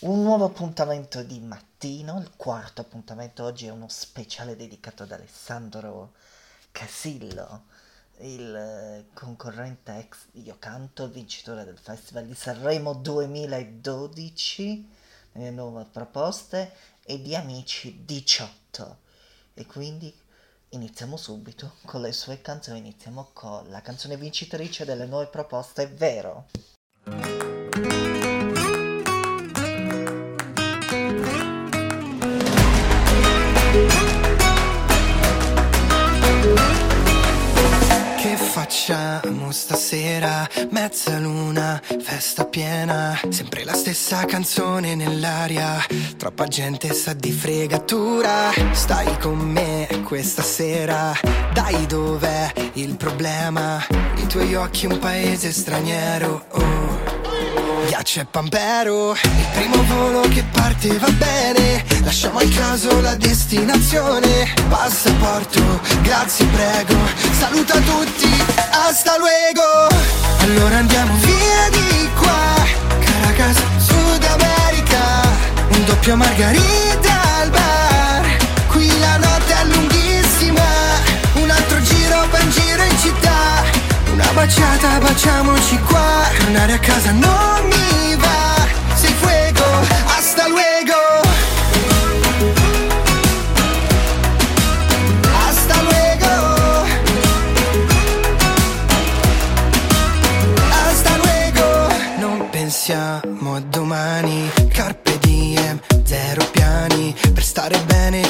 [0.00, 6.12] un nuovo appuntamento di mattino, il quarto appuntamento oggi è uno speciale dedicato ad Alessandro
[6.70, 7.64] Casillo,
[8.18, 14.88] il eh, concorrente ex Io Canto, vincitore del Festival di Sanremo 2012,
[15.32, 16.72] nelle nuove proposte,
[17.04, 18.98] e di Amici 18.
[19.54, 20.16] E quindi
[20.68, 25.90] iniziamo subito con le sue canzoni, iniziamo con la canzone vincitrice delle nuove proposte, è
[25.90, 26.46] vero.
[38.68, 40.46] Facciamo stasera?
[40.68, 45.82] Mezzaluna, festa piena, sempre la stessa canzone nell'aria.
[46.18, 48.52] Troppa gente sa di fregatura.
[48.72, 51.14] Stai con me questa sera.
[51.54, 53.82] Dai, dov'è il problema?
[54.16, 56.44] I tuoi occhi un paese straniero.
[56.50, 56.87] Oh
[57.88, 61.82] ghiaccio e pampero Il primo volo che parte va bene.
[62.04, 64.52] Lasciamo al caso la destinazione.
[64.68, 65.62] Passaporto,
[66.02, 66.94] grazie prego.
[67.38, 68.30] Saluta tutti,
[68.70, 69.88] hasta luego.
[70.40, 72.54] Allora andiamo via di qua.
[73.00, 75.22] Caracas, Sud America.
[75.70, 76.87] Un doppio margarita
[84.38, 86.22] baciata, baciamoci qua.
[86.38, 88.94] Tornare a casa non mi va.
[88.94, 89.64] Sei fuego,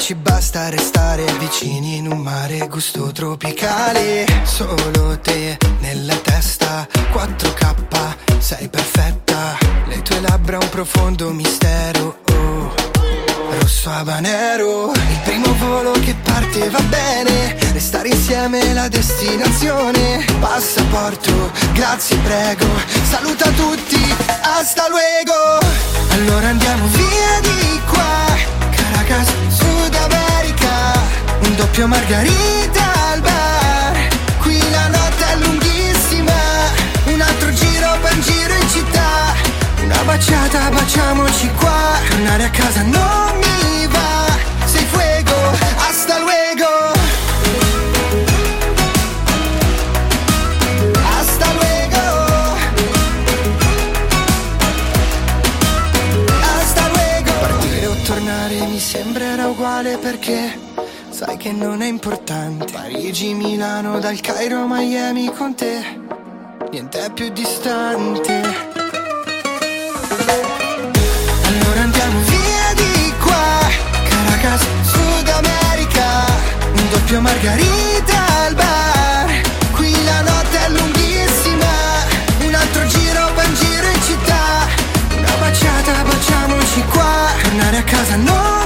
[0.09, 4.25] ci basta restare vicini in un mare gusto tropicale.
[4.43, 9.55] Solo te nella testa 4K, sei perfetta.
[9.85, 12.21] Le tue labbra un profondo mistero.
[12.31, 12.73] Oh.
[13.59, 17.55] Rosso habanero Il primo volo che parte va bene.
[17.71, 20.25] Restare insieme la destinazione.
[20.39, 22.65] Passaporto, grazie prego.
[23.03, 25.59] Saluta tutti, hasta luego.
[26.13, 28.58] Allora andiamo via di qua
[28.91, 30.93] Caracas, Sud America
[31.41, 34.07] Un doppio margarita al bar.
[34.41, 36.33] Qui la notte è lunghissima
[37.05, 39.33] Un altro giro per giro in città.
[39.83, 41.97] Una baciata, baciamoci qua.
[42.09, 43.48] Tornare a casa non mi
[59.79, 60.67] uguale perché
[61.09, 62.65] Sai che non è importante.
[62.71, 65.83] Parigi, Milano, dal Cairo Miami con te.
[66.71, 68.41] Niente è più distante.
[71.43, 73.67] Allora andiamo via di qua
[74.07, 76.25] Caracas, Sud America.
[76.75, 79.41] Un doppio margarita al bar.
[79.73, 81.71] Qui la notte è lunghissima.
[82.45, 84.67] Un altro giro per giro in città.
[85.17, 87.27] Una baciata, baciamoci qua.
[87.41, 88.58] Tornare a casa non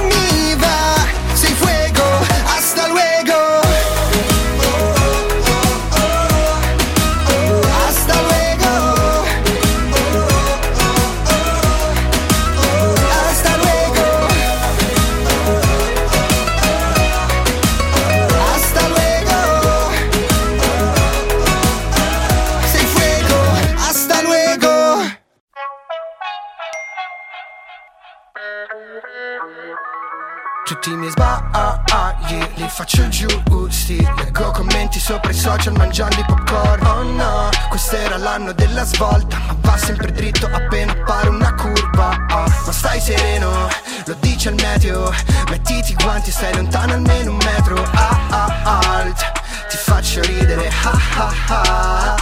[32.74, 36.84] faccio giusti Leggo commenti sopra i social mangiando i popcorn.
[36.84, 42.16] Oh no, questo era l'anno della svolta Ma va sempre dritto appena appare una curva.
[42.30, 43.68] Oh, Ma stai sereno,
[44.06, 45.12] lo dice il meteo
[45.50, 47.80] Mettiti i guanti, stai lontano almeno un metro.
[47.80, 49.22] Ah ah alt,
[49.68, 52.16] ti faccio ridere Ah ah ah.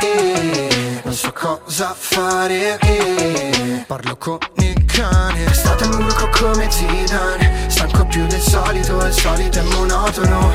[0.00, 5.54] Eh, non so cosa fare eh, Parlo con il cane.
[5.54, 7.66] State un buco come Zidane.
[7.68, 10.52] Stanco più del solito, il solito è monotono.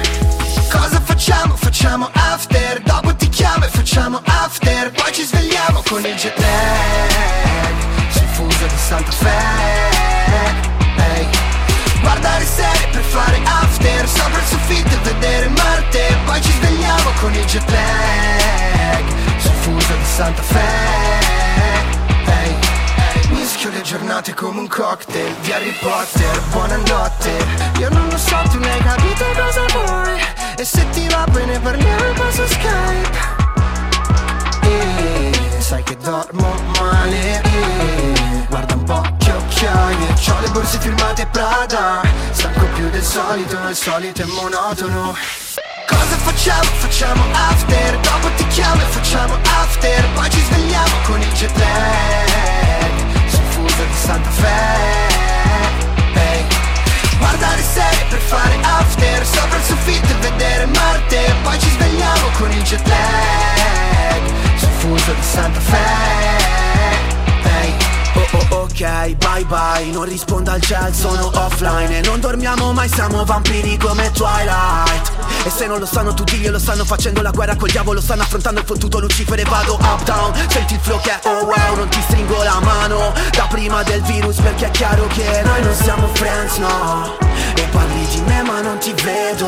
[0.69, 1.55] Cosa facciamo?
[1.55, 2.81] Facciamo after.
[2.81, 4.91] Dopo ti chiamo e facciamo after.
[4.91, 8.11] Poi ci svegliamo con il jet lag.
[8.11, 9.41] Sul fuso di Santa Fe.
[10.97, 11.27] Ehi.
[12.01, 14.07] Guardare serie per fare after.
[14.07, 16.17] Sopra il soffitto e vedere Marte.
[16.25, 19.05] Poi ci svegliamo con il jet lag.
[19.37, 21.22] Sul fuso di Santa Fe.
[23.63, 26.41] Mischio le giornate come un cocktail di Harry Potter.
[26.49, 27.31] Buonanotte.
[27.79, 30.19] Io non lo so, tu ne hai capito cosa vuoi.
[30.57, 33.19] E se ti va bene parliamo un po' su Skype.
[34.63, 37.41] E sai che dormo male.
[37.41, 38.75] E Guarda
[40.15, 42.01] C'ho le borse firmate Prada.
[42.31, 45.15] Stanco più del solito, il solito è monotono.
[45.87, 46.63] Cosa facciamo?
[46.79, 47.97] Facciamo after.
[47.99, 50.09] Dopo ti chiamo e facciamo after.
[50.15, 53.02] Poi ci svegliamo con il jet lag
[53.33, 55.13] Sul fuso di Santa Fe.
[57.17, 62.51] Guardare serie per fare after Sopra il soffitto e vedere Marte Poi ci svegliamo con
[62.51, 67.12] il jet lag Sul fuso di Santa Fe
[68.35, 71.99] Oh ok, bye bye, non rispondo al chat, sono offline.
[71.99, 75.11] E non dormiamo mai, siamo vampiri come Twilight.
[75.45, 78.01] E se non lo sanno tutti glielo stanno facendo la guerra col diavolo.
[78.01, 81.75] Stanno affrontando il fottuto Lucifere, vado up down Senti il flow che è oh wow,
[81.75, 83.13] non ti stringo la mano.
[83.31, 87.17] Da prima del virus perché è chiaro che noi non siamo friends, no.
[87.55, 89.47] E parli di me ma non ti vedo.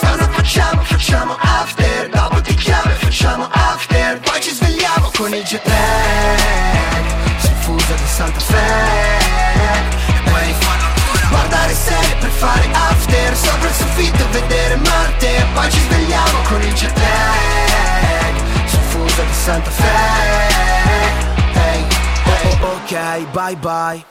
[0.00, 0.82] Cosa facciamo?
[0.84, 2.08] Facciamo after.
[2.10, 4.20] Dopo ti chiamo e facciamo after.
[4.20, 6.75] Poi ci svegliamo con il jet
[7.86, 8.56] fuso di Santa Fe.
[10.24, 10.54] Poi
[11.28, 13.36] guardare serie per fare after.
[13.36, 15.46] Sopra il soffitto e vedere Marte.
[15.54, 19.84] Poi ci svegliamo con il jet lag Sul fuso di Santa Fe.
[21.54, 21.84] Hey,
[22.24, 22.58] hey.
[22.60, 24.04] Oh, Ok, bye bye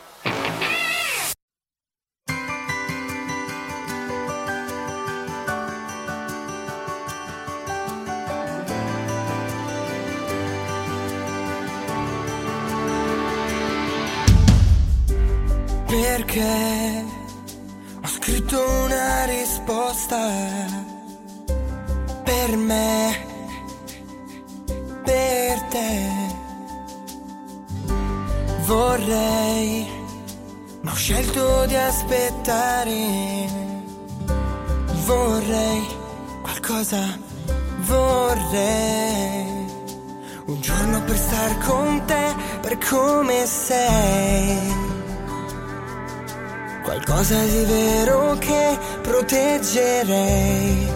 [15.86, 17.06] perché
[18.02, 20.18] ho scritto una risposta
[22.24, 23.26] per me,
[25.04, 26.34] per te.
[28.66, 29.88] Vorrei,
[30.82, 33.48] ma ho scelto di aspettare.
[35.06, 35.86] Vorrei
[36.42, 37.20] qualcosa,
[37.82, 39.54] vorrei.
[40.46, 44.95] Un giorno per star con te, per come sei
[46.86, 50.88] qualcosa di vero che proteggerei.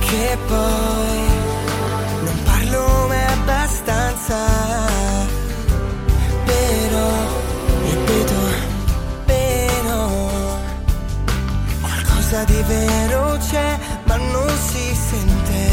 [0.00, 1.20] Che poi
[2.24, 4.36] non parlo mai abbastanza,
[6.44, 7.10] però,
[7.84, 8.40] ripeto,
[9.26, 10.08] però,
[11.80, 15.64] qualcosa di vero c'è ma non si sente.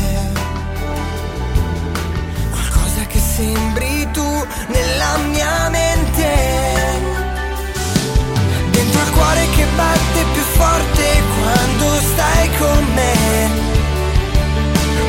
[2.52, 5.93] Qualcosa che sembri tu nella mia mente
[9.14, 11.06] cuore che batte più forte
[11.40, 13.72] quando stai con me.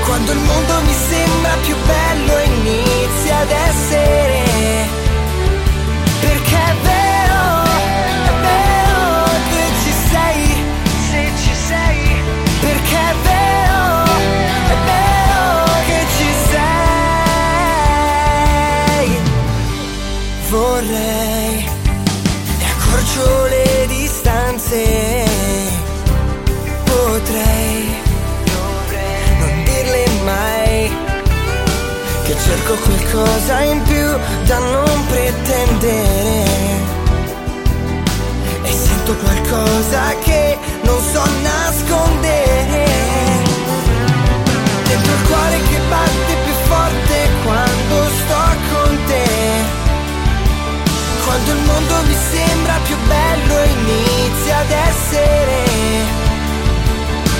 [0.07, 5.04] Quando il mondo mi sembra più bello inizia ad essere.
[24.75, 25.71] Distanze
[26.85, 28.03] potrei
[29.39, 30.91] non dirle mai
[32.25, 34.07] che cerco qualcosa in più
[34.47, 36.83] da non pretendere.
[38.63, 42.85] E sento qualcosa che non so nascondere.
[44.85, 46.44] Dentro il cuore che batte
[51.35, 55.65] quando il mondo mi sembra più bello inizia ad essere.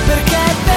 [0.05, 0.74] Perché è vero,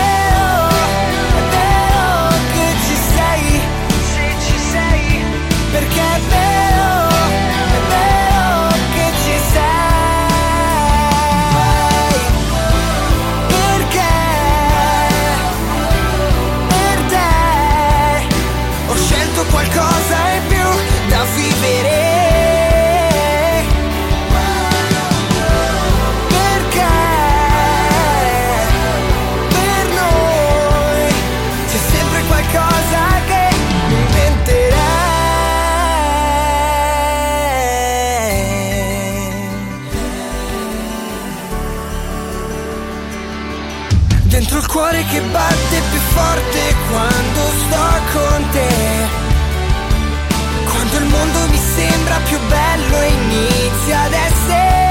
[44.99, 49.07] cuore che batte più forte quando sto con te.
[50.64, 54.88] Quando il mondo mi sembra più bello e inizia ad essere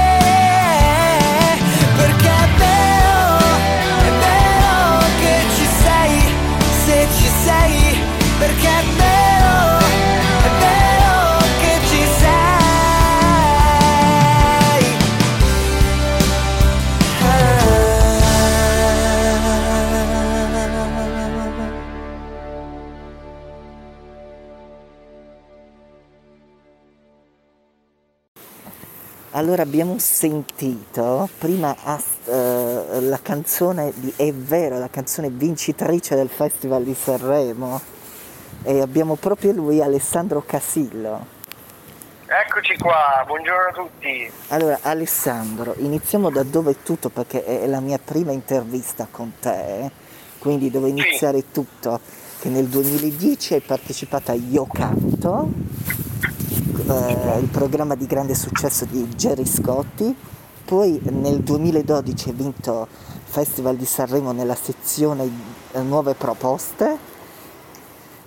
[29.48, 36.84] allora abbiamo sentito prima uh, la canzone di È vero, la canzone vincitrice del Festival
[36.84, 37.80] di Sanremo
[38.62, 41.36] e abbiamo proprio lui, Alessandro Casillo.
[42.26, 44.30] Eccoci qua, buongiorno a tutti.
[44.48, 49.90] Allora Alessandro, iniziamo da dove è tutto perché è la mia prima intervista con te,
[50.38, 51.46] quindi devo iniziare sì.
[51.52, 52.00] tutto.
[52.38, 55.50] Che nel 2010 hai partecipato a Io Canto,
[56.48, 60.16] eh, il programma di grande successo di Jerry Scotti,
[60.64, 62.88] poi nel 2012 hai vinto
[63.24, 65.30] Festival di Sanremo nella sezione
[65.72, 66.96] eh, Nuove Proposte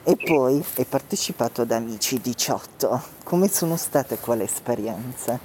[0.04, 3.04] e poi hai partecipato ad Amici 18.
[3.24, 5.40] Come sono state quelle esperienze?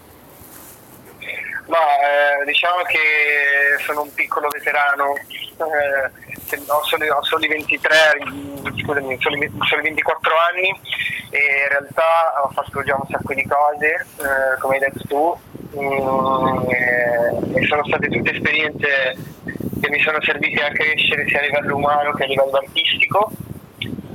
[1.66, 6.25] Ma eh, diciamo che sono un piccolo veterano, eh,
[6.66, 7.96] ho, solo, ho solo 23,
[8.82, 9.36] scusami, solo,
[9.68, 10.68] solo 24 anni
[11.30, 15.38] e in realtà ho fatto già un sacco di cose, eh, come hai detto tu,
[15.78, 16.70] mm,
[17.56, 19.16] e sono state tutte esperienze
[19.80, 23.30] che mi sono servite a crescere sia a livello umano che a livello artistico.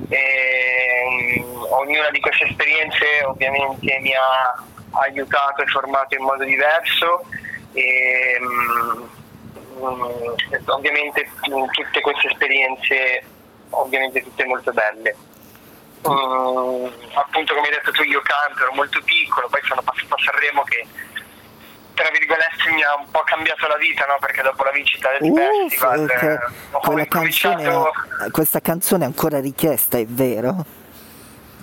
[0.10, 4.62] E, um, ognuna di queste esperienze ovviamente mi ha
[5.04, 7.24] aiutato e formato in modo diverso
[7.72, 9.10] e um,
[10.66, 13.24] ovviamente tutte queste esperienze
[13.70, 15.16] ovviamente tutte molto belle
[16.04, 20.18] um, appunto come hai detto tu io canto ero molto piccolo poi sono passato a
[20.18, 20.88] Sanremo che
[21.94, 24.18] tra virgolette mi ha un po' cambiato la vita, no?
[24.20, 26.40] Perché dopo la vincita del uh, festival eh,
[26.82, 27.92] quella canzone,
[28.32, 30.66] questa canzone è ancora richiesta, è vero?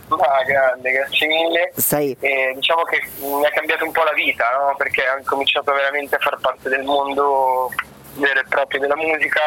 [0.09, 1.73] Ah, grande, grazie mille.
[1.77, 2.17] Sai...
[2.21, 4.75] E, diciamo che mi ha cambiato un po' la vita, no?
[4.77, 7.71] Perché ho cominciato veramente a far parte del mondo
[8.15, 9.41] vero e proprio della musica.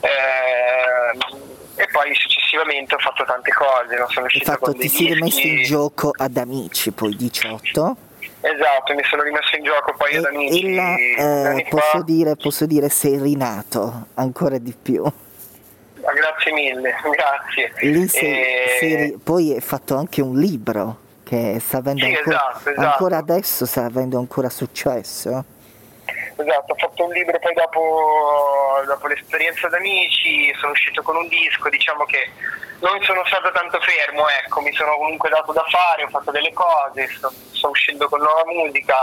[0.00, 1.46] Eh,
[1.80, 4.08] e poi successivamente ho fatto tante cose, no?
[4.08, 4.26] sono
[4.58, 7.96] con ti sei rimesso in gioco ad amici, poi 18?
[8.40, 10.66] Esatto, mi sono rimesso in gioco poi ad amici.
[10.66, 15.04] E là, eh, posso, dire, posso dire sei rinato ancora di più.
[15.04, 17.72] Ah, grazie mille, grazie.
[17.88, 18.76] Lì sei, e...
[18.80, 22.88] sei, poi hai fatto anche un libro che sta avendo sì, ancora, esatto, esatto.
[22.88, 25.44] ancora adesso sta avendo ancora successo.
[26.38, 31.68] Esatto, ho fatto un libro poi dopo, dopo l'esperienza d'amici, sono uscito con un disco,
[31.68, 32.30] diciamo che
[32.78, 36.52] non sono stato tanto fermo, ecco, mi sono comunque dato da fare, ho fatto delle
[36.52, 38.94] cose, sto, sto uscendo con nuova musica,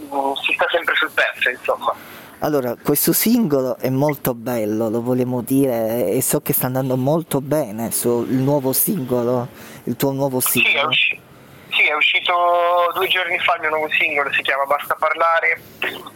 [0.00, 1.94] mm, si sta sempre sul pezzo, insomma.
[2.40, 7.40] Allora, questo singolo è molto bello, lo vogliamo dire, e so che sta andando molto
[7.40, 9.48] bene sul nuovo singolo,
[9.84, 10.70] il tuo nuovo singolo.
[10.70, 11.25] Sì, è uscito,
[11.76, 15.60] sì, è uscito due giorni fa il mio nuovo singolo, si chiama Basta parlare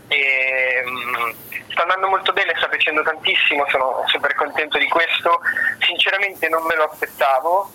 [0.09, 1.35] e um,
[1.71, 5.41] sta andando molto bene, sta piacendo tantissimo, sono super contento di questo.
[5.87, 7.71] Sinceramente non me lo aspettavo,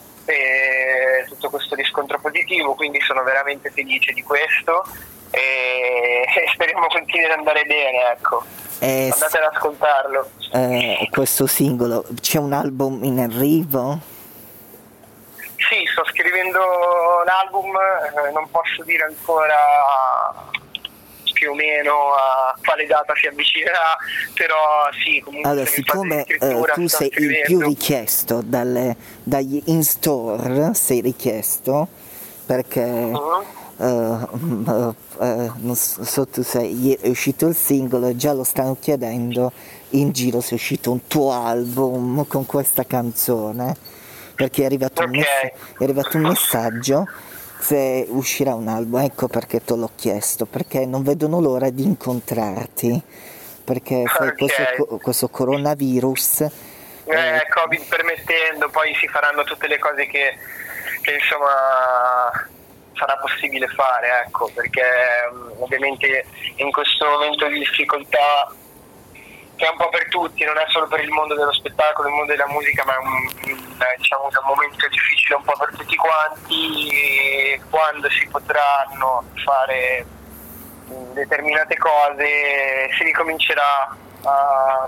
[1.27, 4.83] tutto questo riscontro positivo, quindi sono veramente felice di questo
[5.31, 8.43] e, e speriamo continui ad andare bene, ecco.
[8.79, 10.29] Eh, Andate ad ascoltarlo.
[10.51, 14.13] Eh, questo singolo, c'è un album in arrivo?
[15.95, 19.55] Sto scrivendo un album, eh, non posso dire ancora
[21.31, 23.95] più o meno a quale data si avvicinerà,
[24.33, 30.99] però sì, comunque allora, siccome eh, tu sei il più richiesto dalle, dagli in-store, sei
[30.99, 31.87] richiesto
[32.45, 33.45] perché uh-huh.
[33.77, 39.53] uh, uh, non so tu sai, è uscito il singolo e già lo stanno chiedendo
[39.91, 43.84] in giro se è uscito un tuo album con questa canzone
[44.35, 45.05] perché è arrivato, okay.
[45.05, 47.07] un, mess- è arrivato un messaggio
[47.57, 53.01] se uscirà un album, ecco perché te l'ho chiesto, perché non vedono l'ora di incontrarti,
[53.63, 54.35] perché okay.
[54.35, 56.41] questo, questo, coronavirus...
[56.41, 60.37] Eh, eh, Covid permettendo, poi si faranno tutte le cose che,
[61.01, 62.49] che insomma
[62.93, 64.83] sarà possibile fare, ecco, perché
[65.31, 66.25] um, ovviamente
[66.57, 68.51] in questo momento di difficoltà
[69.65, 72.13] che è un po' per tutti, non è solo per il mondo dello spettacolo, il
[72.13, 73.27] mondo della musica, ma è un,
[73.97, 77.59] diciamo, un momento difficile un po' per tutti quanti.
[77.69, 80.05] Quando si potranno fare
[81.13, 84.87] determinate cose si ricomincerà a,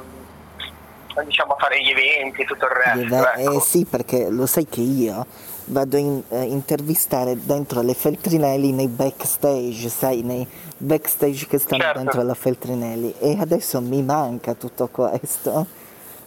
[1.16, 3.36] a, diciamo, a fare gli eventi e tutto il resto.
[3.36, 3.60] Eh, ecco.
[3.60, 5.26] sì, perché lo sai che io
[5.66, 11.82] vado a in, eh, intervistare dentro le Feltrinelli nei backstage, sai, nei backstage che stanno
[11.82, 12.00] certo.
[12.00, 15.66] dentro la Feltrinelli e adesso mi manca tutto questo.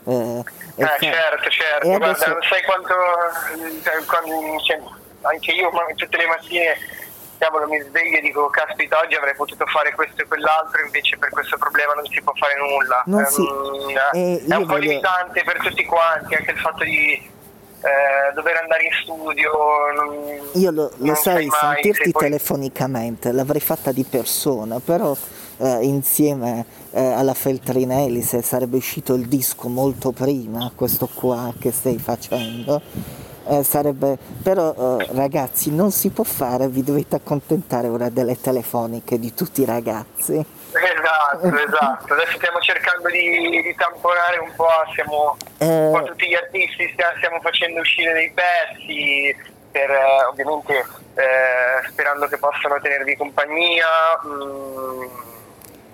[0.05, 0.45] Eh,
[0.77, 0.97] eh fa...
[0.99, 2.39] certo, certo, e guarda, adesso...
[2.49, 2.95] sai quanto,
[3.83, 4.81] cioè, quando, cioè,
[5.23, 6.77] anche io tutte le mattine
[7.39, 11.31] cavolo mi sveglio e dico caspita oggi avrei potuto fare questo e quell'altro invece per
[11.31, 13.41] questo problema non si può fare nulla non è, si...
[13.41, 14.91] un, è un po' voglio...
[14.91, 17.31] limitante per tutti quanti anche il fatto di
[17.81, 19.51] eh, dover andare in studio.
[19.95, 22.23] Non, Io lo, lo sai, sai sentirti poi...
[22.23, 25.17] telefonicamente l'avrei fatta di persona, però
[25.59, 31.71] eh, insieme eh, alla Feltrinelli se sarebbe uscito il disco molto prima, questo qua che
[31.73, 32.81] stai facendo.
[33.51, 39.19] Eh, sarebbe, però eh, ragazzi non si può fare, vi dovete accontentare ora delle telefoniche
[39.19, 40.35] di tutti i ragazzi.
[40.35, 42.15] Esatto, esatto.
[42.15, 45.67] Adesso stiamo cercando di, di tamponare un po', siamo eh...
[45.67, 49.37] un po' tutti gli artisti, stiamo facendo uscire dei pezzi
[49.73, 50.79] per eh, ovviamente
[51.15, 53.89] eh, sperando che possano tenervi compagnia.
[54.25, 55.03] Mm,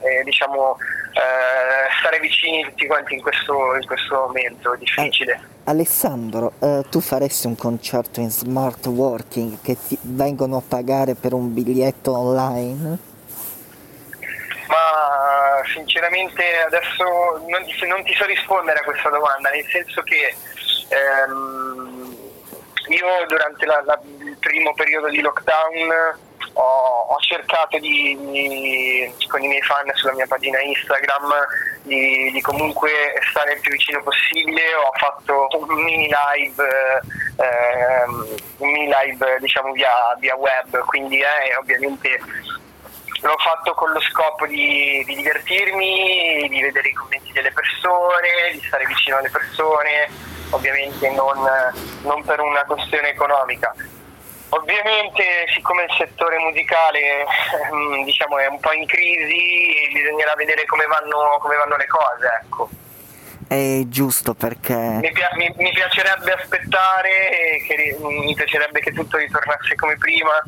[0.01, 0.77] e, diciamo
[1.15, 5.55] eh, stare vicini tutti quanti in questo, in questo momento difficile.
[5.69, 11.33] Alessandro, eh, tu faresti un concerto in smart working che ti vengono a pagare per
[11.33, 12.99] un biglietto online?
[14.69, 17.05] Ma sinceramente adesso
[17.49, 20.37] non ti, non ti, so rispondere a questa domanda, nel senso che
[20.89, 22.17] ehm,
[22.87, 26.17] io durante la, la, il primo periodo di lockdown
[26.59, 31.33] ho, ho cercato di, di, con i miei fan sulla mia pagina Instagram
[31.83, 32.91] di, di, comunque
[33.31, 36.65] stare il più vicino possibile, ho fatto un mini live,
[37.37, 42.21] ehm, un mini live diciamo via, via web, quindi eh, ovviamente
[43.21, 48.63] l'ho fatto con lo scopo di, di, divertirmi, di vedere i commenti delle persone, di
[48.67, 50.09] stare vicino alle persone,
[50.51, 51.39] ovviamente non,
[52.03, 53.75] non per una questione economica.
[54.51, 55.25] Ovviamente
[55.55, 57.27] siccome il settore musicale
[57.71, 62.27] ehm, diciamo, è un po' in crisi bisognerà vedere come vanno, come vanno le cose.
[62.43, 62.69] Ecco.
[63.49, 64.75] È giusto perché...
[64.75, 67.11] Mi, mi, mi piacerebbe aspettare,
[67.67, 70.43] che, mi piacerebbe che tutto ritornasse come prima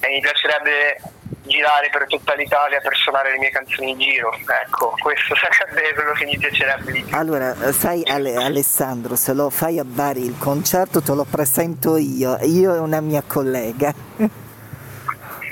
[0.00, 1.00] e mi piacerebbe
[1.48, 4.32] girare per tutta l'Italia per suonare le mie canzoni in giro.
[4.32, 7.16] Ecco, questo sarebbe quello che mi piacerebbe di più.
[7.16, 12.38] Allora, sai Ale, Alessandro, se lo fai a Bari il concerto te lo presento io,
[12.42, 13.92] io e una mia collega.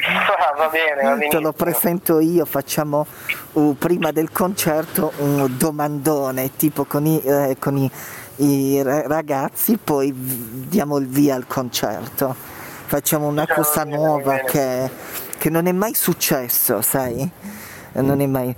[0.08, 1.28] Ah, va bene, va.
[1.28, 3.06] Te lo presento io, facciamo
[3.52, 7.90] uh, prima del concerto un domandone tipo con i, eh, con i,
[8.36, 12.34] i ragazzi, poi diamo il via al concerto.
[12.86, 14.88] Facciamo una cosa nuova che
[15.38, 17.28] che non è mai successo, sai?
[17.92, 18.54] Non è mai,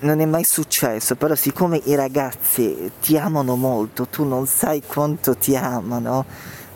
[0.00, 5.36] non è mai successo, però siccome i ragazzi ti amano molto, tu non sai quanto
[5.36, 6.24] ti amano,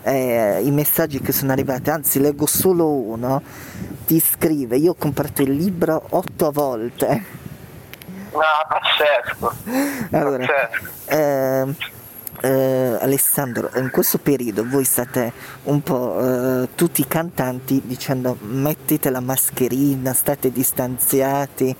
[0.03, 3.41] eh, i messaggi che sono arrivati, anzi leggo solo uno,
[4.05, 7.23] ti scrive, io ho comprato il libro otto volte.
[8.31, 9.53] No, pazzesco.
[10.11, 10.91] Allora, pazzesco.
[11.05, 11.97] Eh,
[12.41, 12.68] eh,
[12.99, 15.31] Alessandro, in questo periodo voi state
[15.63, 16.19] un po'
[16.63, 21.75] eh, tutti cantanti dicendo mettete la mascherina, state distanziati,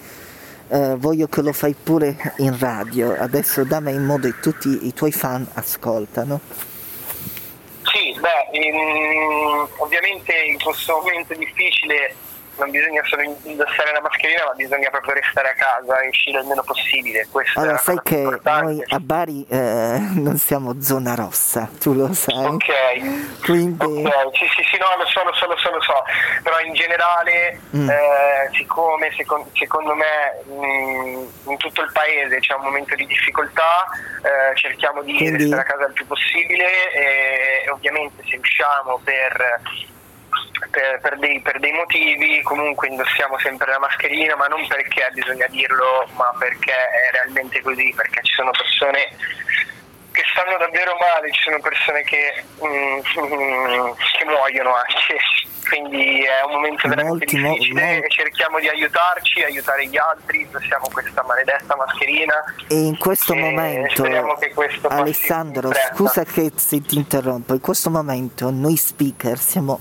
[0.69, 4.93] eh, voglio che lo fai pure in radio, adesso dammi in modo che tutti i
[4.93, 6.39] tuoi fan ascoltano.
[7.83, 12.15] Sì, beh, in, ovviamente in questo momento difficile
[12.59, 16.45] non bisogna solo indossare la mascherina, ma bisogna proprio restare a casa e uscire il
[16.45, 17.27] meno possibile.
[17.31, 18.63] Questa allora, sai che importante.
[18.63, 22.45] noi a Bari eh, non siamo zona rossa, tu lo sai.
[22.45, 23.83] Ok, Quindi...
[23.83, 24.29] okay.
[24.33, 26.03] Sì, sì, sì, no, lo so, lo so, lo so, lo so.
[26.43, 27.89] però in generale, mm.
[27.89, 33.05] eh, siccome secondo, secondo me mh, mm, in tutto il paese c'è un momento di
[33.05, 33.87] difficoltà,
[34.21, 35.43] eh, cerchiamo di Quindi...
[35.43, 39.61] restare a casa il più possibile e ovviamente se usciamo per
[40.71, 45.47] per, per, dei, per, dei, motivi comunque indossiamo sempre la mascherina, ma non perché bisogna
[45.47, 49.09] dirlo, ma perché è realmente così, perché ci sono persone
[50.11, 52.99] che stanno davvero male, ci sono persone che, mm,
[54.17, 55.17] che muoiono anche,
[55.69, 58.05] quindi è un momento veramente molti, difficile molti.
[58.05, 62.43] e cerchiamo di aiutarci, aiutare gli altri, indossiamo questa maledetta mascherina.
[62.67, 64.03] E in questo e momento,
[64.89, 69.79] Alessandro, scusa che se ti interrompo, in questo momento noi speaker siamo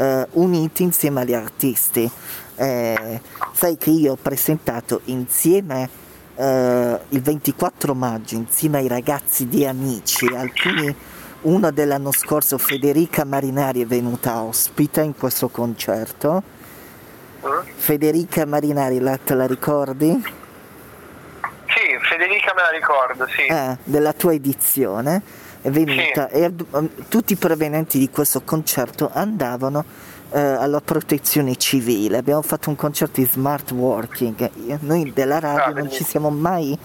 [0.00, 2.10] eh, uniti insieme agli artisti.
[2.56, 3.20] Eh,
[3.52, 5.88] sai che io ho presentato insieme
[6.36, 10.94] eh, il 24 maggio, insieme ai ragazzi di Amici, alcuni,
[11.42, 16.42] uno dell'anno scorso, Federica Marinari è venuta ospite in questo concerto.
[17.76, 20.08] Federica Marinari, la, te la ricordi?
[21.66, 23.42] Sì, Federica me la ricordo, sì.
[23.42, 26.36] Eh, della tua edizione è venuta sì.
[26.36, 29.84] e um, tutti i provenienti di questo concerto andavano
[30.30, 32.18] eh, alla protezione civile.
[32.18, 34.50] Abbiamo fatto un concerto di smart working.
[34.80, 36.78] Noi della radio ah, non ci siamo mai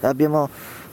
[0.00, 0.48] abbiamo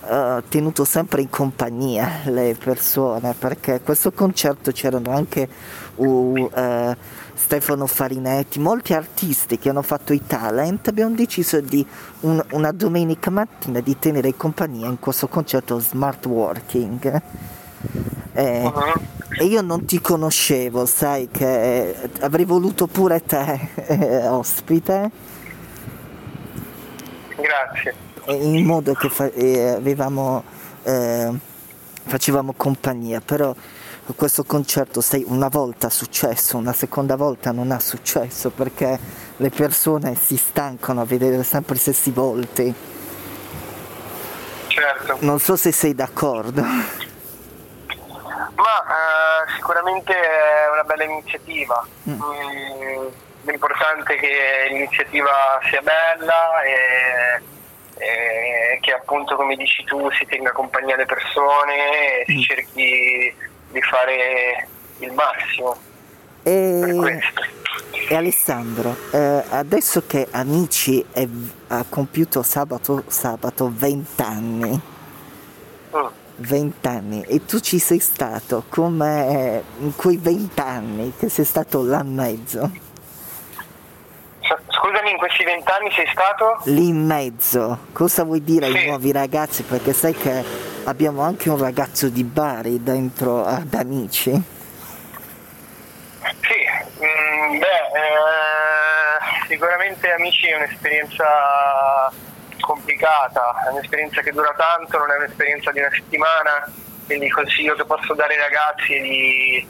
[0.07, 5.47] uh, tenuto sempre in compagnia le persone perché a questo concerto c'erano anche
[5.95, 6.95] uh, uh,
[7.43, 11.85] Stefano Farinetti, molti artisti che hanno fatto i talent, abbiamo deciso di
[12.21, 17.21] un, una domenica mattina di tenere compagnia in questo concerto smart working.
[18.31, 19.01] Eh, uh-huh.
[19.37, 25.11] E io non ti conoscevo, sai che eh, avrei voluto pure te eh, ospite.
[27.35, 27.93] Grazie.
[28.41, 30.43] In modo che fa- eh, avevamo,
[30.83, 31.29] eh,
[32.05, 33.53] facevamo compagnia, però
[34.15, 38.99] questo concerto sai, una volta ha successo, una seconda volta non ha successo perché
[39.37, 42.73] le persone si stancano a vedere sempre i stessi volti.
[44.67, 45.17] Certo.
[45.19, 46.61] Non so se sei d'accordo.
[46.61, 46.65] Ma
[48.55, 51.85] uh, sicuramente è una bella iniziativa.
[52.09, 52.13] Mm.
[52.13, 53.07] Mm,
[53.43, 57.41] l'importante è che l'iniziativa sia bella e,
[57.97, 62.41] e, che appunto come dici tu si tenga compagnia alle persone e si mm.
[62.41, 64.67] cerchi di fare
[64.99, 65.75] il massimo.
[66.43, 67.19] E,
[68.07, 71.27] e Alessandro, eh, adesso che Amici è,
[71.67, 74.81] ha compiuto sabato, sabato 20 anni,
[75.95, 76.05] mm.
[76.35, 81.83] 20 anni, e tu ci sei stato come in quei 20 anni, che sei stato
[81.83, 82.82] là in mezzo.
[84.83, 86.59] Scusami, in questi 20 anni sei stato?
[86.65, 88.75] Lì in mezzo, cosa vuoi dire sì.
[88.79, 89.63] ai nuovi ragazzi?
[89.63, 90.43] Perché sai che
[90.83, 94.31] abbiamo anche un ragazzo di Bari dentro ad Amici.
[96.19, 96.59] Sì,
[96.99, 102.11] mm, beh, eh, sicuramente Amici è un'esperienza
[102.59, 106.69] complicata, è un'esperienza che dura tanto, non è un'esperienza di una settimana,
[107.05, 109.67] quindi il consiglio che posso dare ai ragazzi è di,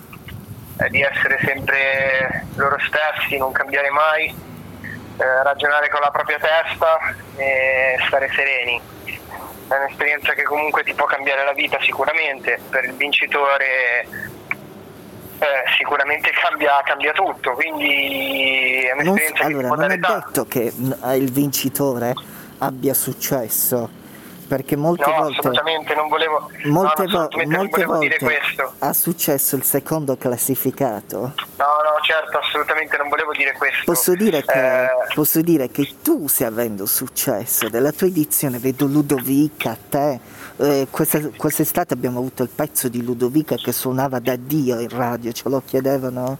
[0.78, 4.52] è di essere sempre loro stessi, non cambiare mai,
[5.18, 6.98] eh, ragionare con la propria testa
[7.36, 8.82] e stare sereni.
[9.68, 14.06] È un'esperienza che comunque ti può cambiare la vita sicuramente, per il vincitore
[15.40, 15.46] eh,
[15.78, 20.26] sicuramente cambia, cambia, tutto, quindi è un'esperienza non, allora, non è tanto.
[20.26, 20.74] detto che
[21.16, 22.14] il vincitore
[22.60, 24.02] abbia successo
[24.48, 28.18] perché molte no, volte assolutamente non volevo, molte, no, vo- molte volte
[28.80, 31.18] ha successo il secondo classificato?
[31.58, 33.84] No no certo assolutamente non volevo dire questo.
[33.86, 34.88] Posso dire che, eh...
[35.14, 37.70] posso dire che tu stai avendo successo.
[37.70, 40.20] Della tua edizione vedo Ludovica te.
[40.58, 45.32] Eh, questa, quest'estate abbiamo avuto il pezzo di Ludovica che suonava da Dio in radio
[45.32, 46.38] ce lo chiedevano?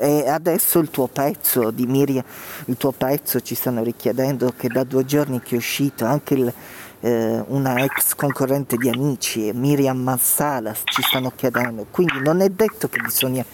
[0.00, 2.22] E adesso il tuo pezzo di Miriam,
[2.66, 6.52] il tuo pezzo ci stanno richiedendo che da due giorni che è uscito anche il,
[7.00, 11.86] eh, una ex concorrente di Amici, Miriam Massala, ci stanno chiedendo.
[11.90, 13.44] Quindi non è detto che bisogna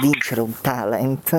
[0.00, 1.30] vincere un talent.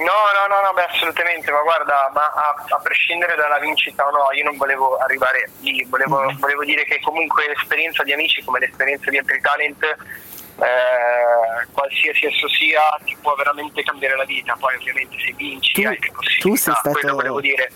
[0.00, 4.10] No, no, no, no beh, assolutamente, ma guarda, ma a, a, prescindere dalla vincita o
[4.10, 6.38] no, io non volevo arrivare lì, volevo, mm.
[6.38, 12.48] volevo dire che comunque l'esperienza di amici come l'esperienza di altri talent, eh, qualsiasi esso
[12.48, 16.48] sia, ti può veramente cambiare la vita, poi ovviamente se vinci tu, hai più possibilità,
[16.48, 16.90] tu sei stato...
[16.92, 17.70] quello volevo dire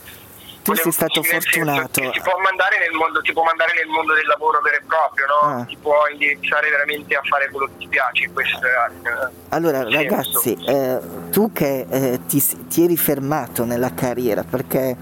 [0.64, 2.00] tu sei stato fortunato.
[2.00, 5.27] Ti può, mandare nel mondo, ti può mandare nel mondo del lavoro vero e proprio,
[5.27, 5.61] no?
[5.61, 5.64] ah.
[5.64, 8.31] ti può indirizzare veramente a fare quello che ti piace.
[8.33, 11.00] Questo è, eh, allora ragazzi, eh,
[11.31, 14.96] tu che eh, ti, ti, eri fermato nella carriera, perché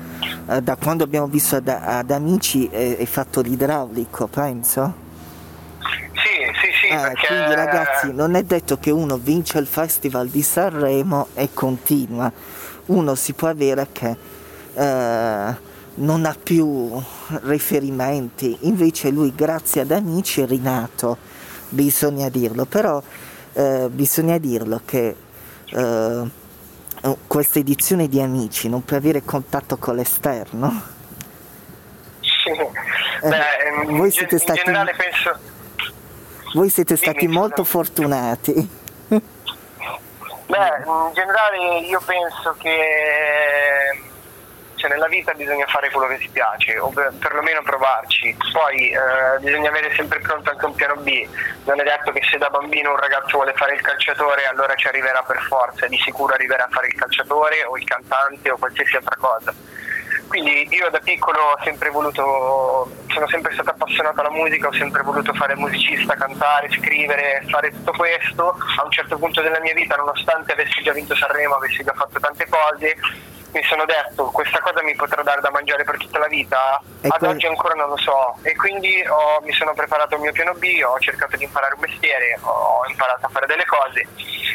[0.48, 5.10] eh, da quando abbiamo visto ad, ad Amici eh, hai fatto l'idraulico, penso?
[5.78, 6.86] Sì, sì, sì.
[6.88, 7.26] Eh, perché...
[7.28, 12.30] Quindi ragazzi, non è detto che uno vince il Festival di Sanremo e continua.
[12.86, 14.31] Uno si può avere che
[14.74, 17.00] eh, non ha più
[17.42, 21.18] riferimenti, invece lui grazie ad amici è rinato,
[21.68, 23.02] bisogna dirlo, però
[23.52, 25.16] eh, bisogna dirlo che
[25.66, 26.22] eh,
[27.26, 30.82] questa edizione di amici non può avere contatto con l'esterno.
[32.20, 32.50] Sì.
[32.50, 35.38] Eh, Beh, voi siete stati, penso...
[36.54, 38.80] voi siete stati molto fortunati.
[40.46, 44.11] Beh, in generale io penso che
[44.82, 49.38] cioè nella vita bisogna fare quello che ti piace o per, perlomeno provarci, poi eh,
[49.38, 51.24] bisogna avere sempre pronto anche un piano B,
[51.66, 54.88] non è detto che se da bambino un ragazzo vuole fare il calciatore allora ci
[54.88, 58.96] arriverà per forza, di sicuro arriverà a fare il calciatore o il cantante o qualsiasi
[58.96, 59.54] altra cosa.
[60.26, 65.02] Quindi io da piccolo ho sempre voluto, sono sempre stato appassionato alla musica, ho sempre
[65.02, 68.56] voluto fare musicista, cantare, scrivere, fare tutto questo.
[68.78, 72.18] A un certo punto della mia vita, nonostante avessi già vinto Sanremo, avessi già fatto
[72.18, 72.96] tante cose,
[73.52, 76.80] mi sono detto questa cosa mi potrà dare da mangiare per tutta la vita?
[77.02, 80.32] E Ad oggi ancora non lo so e quindi ho, mi sono preparato il mio
[80.32, 84.06] piano B, ho cercato di imparare un mestiere, ho imparato a fare delle cose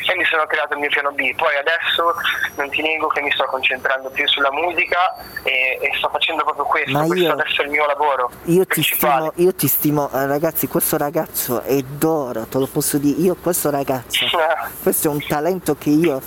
[0.09, 1.35] e mi sono creato il mio piano B.
[1.35, 2.15] Poi adesso
[2.55, 6.65] non ti nego che mi sto concentrando più sulla musica e, e sto facendo proprio
[6.65, 8.31] questo, Ma questo adesso è il mio lavoro.
[8.45, 12.97] Io ti, stimo, io ti stimo, eh, ragazzi, questo ragazzo è d'oro, te lo posso
[12.97, 14.25] dire, io questo ragazzo,
[14.81, 16.21] questo è un talento che io...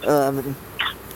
[0.00, 0.66] Uh,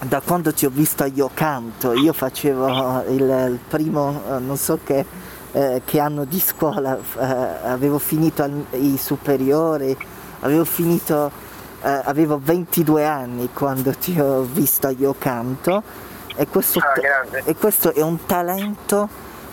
[0.04, 4.56] da quando ti ho visto a Io Canto, io facevo il, il primo, eh, non
[4.56, 5.04] so che,
[5.52, 9.96] eh, che anno di scuola, eh, avevo finito al, i superiori,
[10.40, 11.30] avevo finito,
[11.82, 15.82] eh, avevo 22 anni quando ti ho visto a Io Canto.
[16.34, 19.06] E questo, Ah, e questo è un talento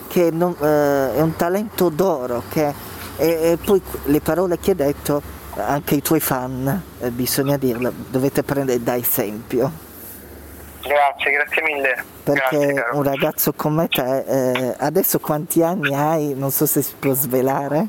[0.08, 2.72] che non- eh, è un talento d'oro che
[3.16, 5.20] e, e poi le parole che hai detto
[5.56, 9.70] anche i tuoi fan eh, bisogna dirlo dovete prendere da esempio
[10.90, 12.04] Grazie, grazie mille.
[12.24, 16.94] perché grazie, un ragazzo come te eh, adesso quanti anni hai non so se si
[16.98, 17.86] può svelare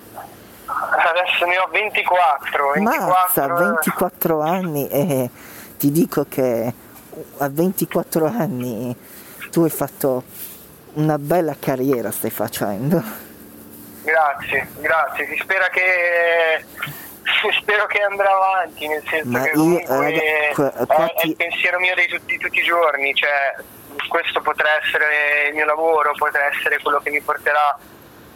[0.65, 2.71] Adesso ne ho 24.
[2.73, 5.29] 24 Mazza, 24 anni e
[5.77, 6.73] ti dico che
[7.37, 8.95] a 24 anni
[9.49, 10.23] tu hai fatto
[10.93, 13.29] una bella carriera stai facendo
[14.03, 15.27] Grazie, grazie.
[15.27, 16.63] Si spera che
[17.59, 21.13] spero che andrà avanti, nel senso Ma che io, comunque raga, qua- è- qua è,
[21.21, 23.55] ti- il pensiero mio di tutti, di tutti i giorni, cioè
[24.07, 27.77] questo potrà essere il mio lavoro, potrà essere quello che mi porterà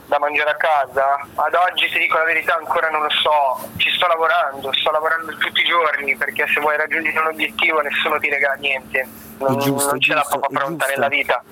[0.07, 1.17] da mangiare a casa.
[1.35, 5.35] Ad oggi ti dico la verità ancora non lo so, ci sto lavorando, sto lavorando
[5.37, 9.07] tutti i giorni perché se vuoi raggiungere un obiettivo nessuno ti regala niente,
[9.39, 11.43] non, È giusto, non è c'è la giusto, propria è pronta nella vita.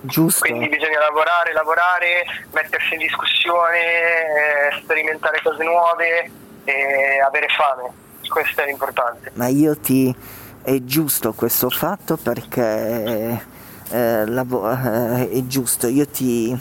[0.00, 6.30] giusto Quindi bisogna lavorare, lavorare, mettersi in discussione, eh, sperimentare cose nuove
[6.64, 7.90] e avere fame.
[8.28, 9.30] Questo è l'importante.
[9.34, 10.14] ma io ti
[10.62, 13.42] è giusto questo fatto perché
[13.90, 16.56] eh, lavo- eh, è giusto io ti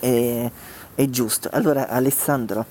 [0.00, 0.50] è,
[0.96, 2.66] è giusto allora Alessandro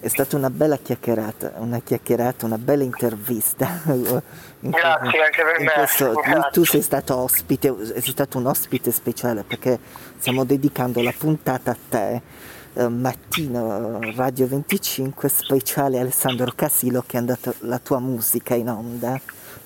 [0.00, 4.22] è stata una bella chiacchierata una chiacchierata una bella intervista In
[4.70, 5.72] Grazie, anche per me.
[5.74, 9.78] questo- tu sei stato ospite sei stato un ospite speciale perché
[10.18, 12.22] stiamo dedicando la puntata a te
[12.78, 19.20] eh, mattino Radio 25 speciale Alessandro Casilo che è andata la tua musica in onda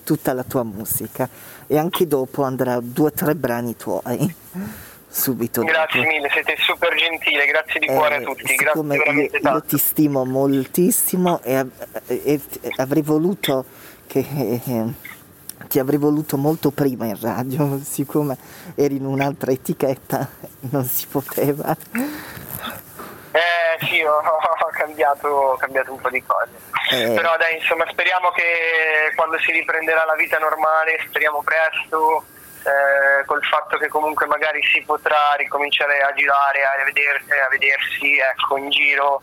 [0.05, 1.29] tutta la tua musica
[1.67, 4.35] e anche dopo andrà due o tre brani tuoi
[5.09, 6.13] subito Grazie dopo.
[6.13, 9.67] mille, siete super gentile, grazie di cuore a Eh, tutti, grazie io, veramente io tanto.
[9.67, 11.65] ti stimo moltissimo e,
[12.07, 13.65] e- e avrei voluto
[14.07, 14.27] che
[14.65, 14.85] eh,
[15.69, 18.37] ti avrei voluto molto prima in radio, siccome
[18.75, 20.29] eri in un'altra etichetta
[20.71, 21.77] non si poteva.
[23.89, 26.51] Sì, ho, ho cambiato, ho cambiato un po' di cose.
[26.91, 27.15] Eh.
[27.15, 32.25] Però dai, insomma, speriamo che quando si riprenderà la vita normale, speriamo presto,
[32.65, 38.19] eh, col fatto che comunque magari si potrà ricominciare a girare, a, veder- a vedersi
[38.19, 39.21] ecco, in giro,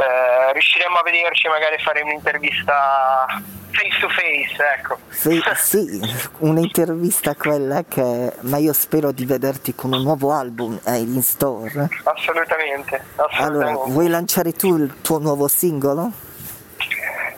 [0.00, 3.26] eh, riusciremo a vederci magari fare un'intervista
[3.70, 4.98] face to face, ecco.
[5.08, 8.32] Sì, sì, un'intervista quella che...
[8.40, 11.88] ma io spero di vederti con un nuovo album eh, in store.
[12.04, 13.90] Assolutamente, Allora, assolutamente.
[13.90, 16.10] vuoi lanciare tu il tuo nuovo singolo?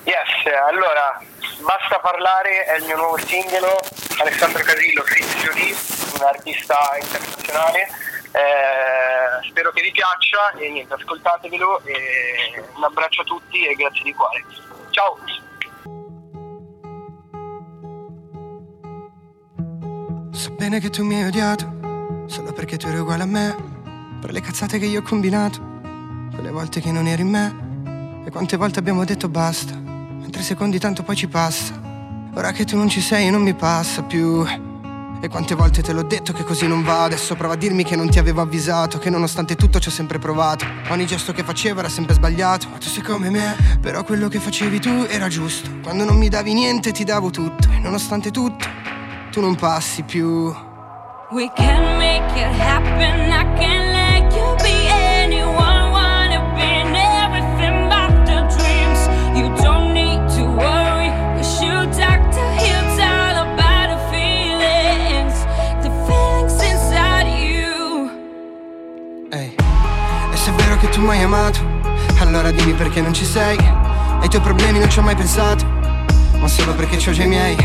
[0.05, 1.21] Yes, allora,
[1.63, 3.79] Basta parlare è il mio nuovo singolo,
[4.19, 5.77] Alessandro Casillo, Fit Jolie,
[6.19, 7.89] un artista internazionale.
[8.35, 14.05] Eh, spero che vi piaccia e niente, ascoltatevelo e un abbraccio a tutti e grazie
[14.05, 14.45] di cuore.
[14.91, 15.19] Ciao!
[20.31, 23.55] So bene che tu mi hai odiato, solo perché tu eri uguale a me,
[24.21, 25.61] per le cazzate che io ho combinato,
[26.33, 30.79] quelle volte che non eri in me, e quante volte abbiamo detto basta, mentre secondi
[30.79, 31.79] tanto poi ci passa,
[32.35, 34.71] ora che tu non ci sei non mi passa più.
[35.25, 37.95] E quante volte te l'ho detto che così non va, adesso prova a dirmi che
[37.95, 41.79] non ti avevo avvisato, che nonostante tutto ci ho sempre provato, ogni gesto che facevo
[41.79, 45.71] era sempre sbagliato, ma tu sei come me, però quello che facevi tu era giusto,
[45.81, 48.67] quando non mi davi niente ti davo tutto, e nonostante tutto
[49.31, 50.53] tu non passi più.
[51.31, 53.31] We can make it happen.
[53.31, 55.72] I can let you be anyone.
[71.11, 71.59] Hai amato,
[72.21, 73.57] allora dimmi perché non ci sei.
[74.21, 75.65] Ai tuoi problemi non ci ho mai pensato,
[76.39, 77.57] ma solo perché c'ho già i miei.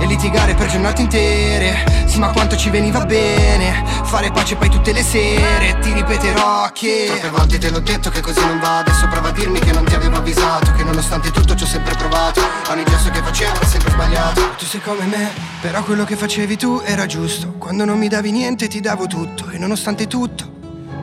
[0.00, 3.84] E litigare per giornate intere, sì ma quanto ci veniva bene.
[4.04, 8.22] Fare pace poi tutte le sere, ti ripeterò che Troppe volte te l'ho detto che
[8.22, 8.78] così non va.
[8.78, 10.72] Adesso prova a dirmi che non ti avevo avvisato.
[10.72, 12.40] Che nonostante tutto ci ho sempre provato.
[12.70, 14.40] Ogni gesto che facevo era sempre sbagliato.
[14.56, 17.52] Tu sei come me, però quello che facevi tu era giusto.
[17.58, 19.50] Quando non mi davi niente ti davo tutto.
[19.50, 20.50] E nonostante tutto,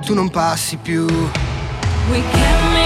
[0.03, 1.05] tu non passi più
[2.09, 2.76] We can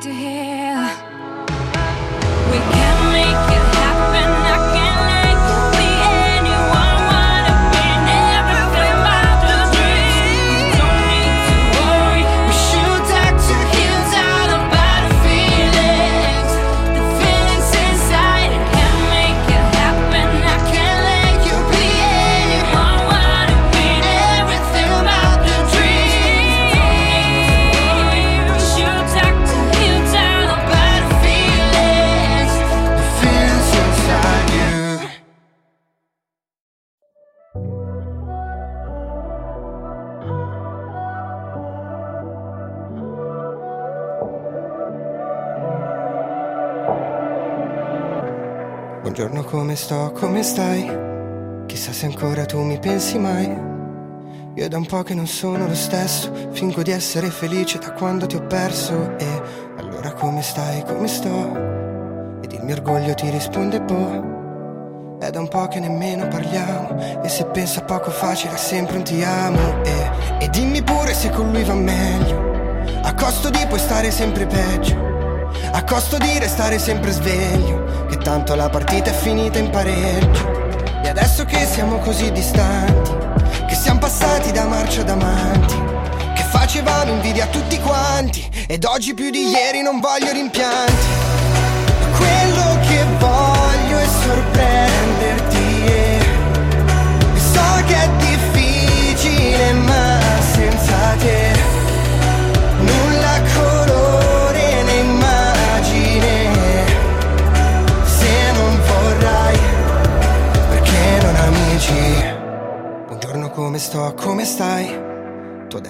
[0.00, 0.55] to here.
[50.46, 50.88] Stai?
[51.66, 53.46] Chissà se ancora tu mi pensi mai.
[54.54, 58.26] Io da un po' che non sono lo stesso, fingo di essere felice da quando
[58.26, 59.16] ti ho perso.
[59.18, 59.26] E
[59.76, 60.84] allora come stai?
[60.84, 62.40] Come sto?
[62.42, 65.18] Ed il mio orgoglio ti risponde boh.
[65.18, 69.02] È da un po' che nemmeno parliamo E se pensa poco facile è sempre un
[69.02, 73.80] ti amo e, e dimmi pure se con lui va meglio A costo di puoi
[73.80, 75.05] stare sempre peggio
[75.76, 80.64] A costo di restare sempre sveglio Che tanto la partita è finita in pareggio.
[81.02, 83.12] E adesso che siamo così distanti
[83.68, 85.74] Che siamo passati da marcia davanti
[86.34, 91.06] Che facevamo invidia a tutti quanti Ed oggi più di ieri non voglio rimpianti.
[92.16, 95.05] Quello che voglio è sorprenderti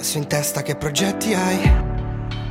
[0.07, 1.85] adesso in testa che progetti hai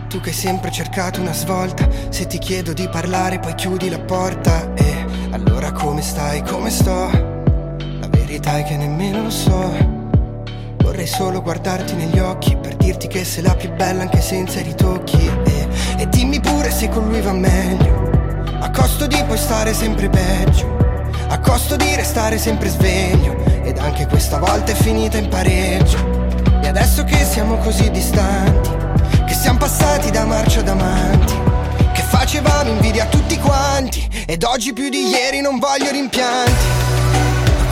[0.10, 4.00] tu che hai sempre cercato una svolta, se ti chiedo di parlare poi chiudi la
[4.00, 4.74] porta.
[4.74, 7.10] E allora come stai, come sto?
[8.00, 9.72] La verità è che nemmeno lo so.
[10.80, 14.64] Vorrei solo guardarti negli occhi per dirti che sei la più bella anche senza i
[14.64, 15.26] ritocchi.
[15.46, 18.44] E, e dimmi pure se con lui va meglio.
[18.60, 20.76] A costo di poi stare sempre peggio.
[21.30, 23.36] A costo di restare sempre sveglio.
[23.64, 26.15] Ed anche questa volta è finita in pareggio.
[26.78, 28.70] Adesso che siamo così distanti
[29.26, 31.34] che siamo passati da marcia davanti
[31.94, 36.66] Che facevamo invidia a tutti quanti Ed oggi più di ieri non voglio rimpianti.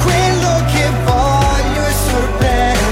[0.03, 2.83] Quello che voglio è sorprenderti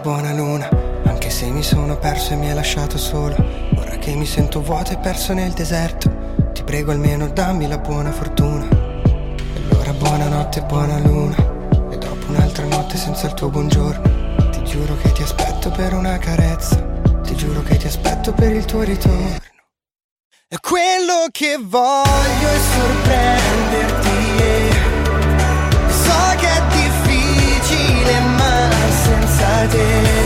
[0.00, 0.68] buona luna,
[1.04, 3.36] anche se mi sono perso e mi hai lasciato solo.
[3.76, 6.10] Ora che mi sento vuoto e perso nel deserto,
[6.52, 8.66] ti prego almeno dammi la buona fortuna.
[8.68, 11.36] E allora buonanotte, buona luna,
[11.90, 16.16] e dopo un'altra notte senza il tuo buongiorno, ti giuro che ti aspetto per una
[16.18, 16.76] carezza,
[17.22, 19.38] ti giuro che ti aspetto per il tuo ritorno.
[20.48, 23.59] E quello che voglio è sorprenderti
[29.70, 30.19] senza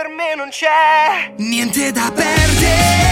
[0.00, 3.07] per me non c'è niente da perdere.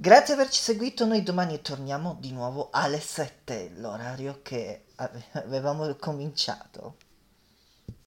[0.00, 4.84] Grazie per averci seguito, noi domani torniamo di nuovo alle 7, l'orario che
[5.32, 6.94] avevamo cominciato.